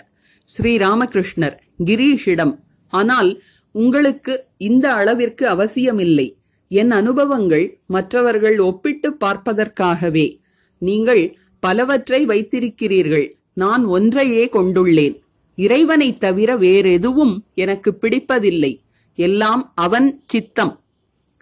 [0.58, 6.38] ஸ்ரீராமகிருஷ்ணர் கிரீஷிடம் ஆனால் உங்களுக்கு இந்த அளவிற்கு அவசியமில்லை.
[6.68, 10.40] என் அனுபவங்கள் மற்றவர்கள் ஒப்பிட்டு பார்ப்பதற்காகவே.
[10.78, 13.32] நீங்கள் பலவற்றை வைத்திருக்கிறீர்கள்.
[13.54, 15.20] நான் ஒன்றையே கொண்டுள்ளேன்.
[15.56, 18.80] இறைவனைத் தவிர வேறெதுவும் எனக்கு பிடிப்பதில்லை.
[19.16, 20.80] எல்லாம் அவன் சித்தம்.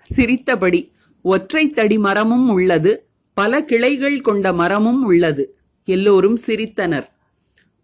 [0.02, 5.58] சிரித்தபடி ஒற்றை தடி மரமும் உள்ளது பல கிளைகள் கொண்ட மரமும் உள்ளது.
[5.86, 7.08] எல்லோரும் சிரித்தனர்.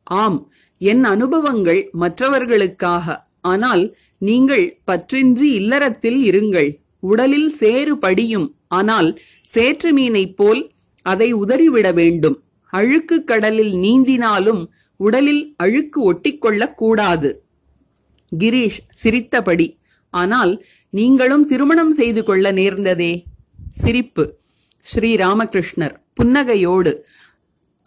[0.03, 3.27] ஆம் என் அனுபவங்கள் மற்றவர்களுக்காக.
[3.41, 6.75] ஆனால் நீங்கள் பற்றின்றி இல்லறத்தில் இருங்கள்.
[6.99, 8.55] உடலில் சேறு படியும்.
[8.67, 10.71] ஆனால் சேற்று மீனைப் போல்
[11.01, 12.43] அதை உதறிவிட வேண்டும்.
[12.71, 14.65] அழுக்கு கடலில் நீந்தினாலும்
[14.97, 17.43] உடலில் அழுக்கு ஒட்டிக்கொள்ளக் கூடாது.
[18.39, 19.77] கிரீஷ் சிரித்தபடி
[20.09, 20.63] ஆனால்
[20.97, 23.13] நீங்களும் திருமணம் செய்து கொள்ள நேர்ந்ததே.
[23.71, 24.23] சிரிப்பு.
[24.81, 26.91] ஸ்ரீ ராமகிருஷ்ணர் புன்னகையோடு.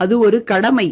[0.01, 0.89] அது ஒரு கடமை.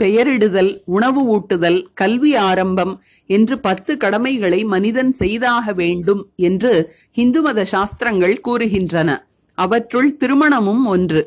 [0.00, 2.94] பெயரிடுதல் உணவு ஊட்டுதல் கல்வி ஆரம்பம்
[3.26, 6.72] என்று பத்து கடமைகளை மனிதன் செய்தாக வேண்டும் என்று
[7.14, 9.10] இந்து மத சாஸ்திரங்கள் கூறுகின்றன.
[9.58, 11.22] அவற்றுள் திருமணமும் ஒன்று.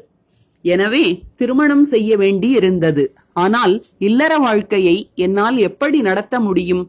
[0.66, 6.84] எனவே திருமணம் செய்ய வேண்டி இருந்தது ஆனால் இல்லற வாழ்க்கையை என்னால் எப்படி நடத்த முடியும்?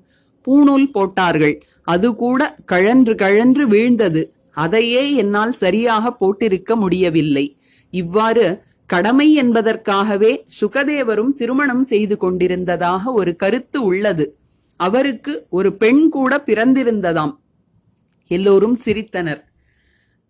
[0.47, 1.63] பூணூல் போட்டார்கள்.
[1.83, 4.25] அது கூட கழன்று கழன்று வீழ்ந்தது.
[4.53, 7.57] அதையே என்னால் சரியாக போட்டிருக்க முடியவில்லை.
[7.91, 14.37] இவ்வாறு கடமை என்பதற்காகவே சுகதேவரும் திருமணம் செய்து கொண்டிருந்ததாக ஒரு கருத்து உள்ளது.
[14.77, 17.37] அவருக்கு ஒரு பெண் கூட பிறந்திருந்ததாம்.
[18.29, 19.43] எல்லோரும் சிரித்தனர்.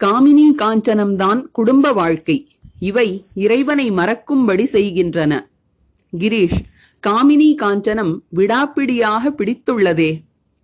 [0.04, 2.48] காமினி காஞ்சனம்தான் குடும்ப வாழ்க்கை.
[2.78, 5.50] இவை இறைவனை மறக்கும்படி செய்கின்றன.
[6.18, 6.60] கிரீஷ்
[7.06, 10.16] காமினி காஞ்சனம் விடாப்பிடியாக பிடித்துள்ளதே.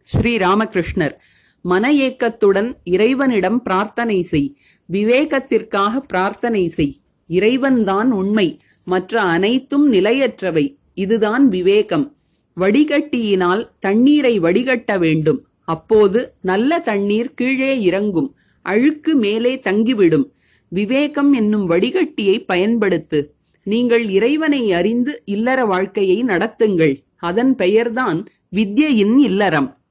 [0.05, 1.13] ஸ்ரீ ராமகிருஷ்ணர்
[1.61, 4.57] மன ஏக்கத்துடன் இறைவனிடம் பிரார்த்தனை செய்.
[4.93, 6.97] விவேகத்திற்காக பிரார்த்தனை செய்.
[7.29, 8.59] இறைவன்தான் உண்மை.
[8.85, 10.77] மற்ற அனைத்தும் நிலையற்றவை.
[10.95, 12.17] இதுதான் விவேகம்.
[12.61, 15.47] வடிகட்டியினால் தண்ணீரை வடிகட்ட வேண்டும்.
[15.65, 18.37] அப்போது நல்ல தண்ணீர் கீழே இறங்கும்.
[18.63, 20.31] அழுக்கு மேலே தங்கிவிடும்.
[20.69, 23.27] விவேகம் என்னும் வடிகட்டியை பயன்படுத்து.
[23.63, 26.95] நீங்கள் இறைவனை அறிந்து இல்லற வாழ்க்கையை நடத்துங்கள்.
[27.17, 29.82] அதன் பெயர்தான் வித்யையின் இல்லறம்.